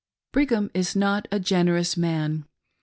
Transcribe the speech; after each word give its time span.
Brigham 0.31 0.71
is 0.73 0.95
not 0.95 1.27
a 1.31 1.39
generous 1.39 1.95
man. 1.95 2.47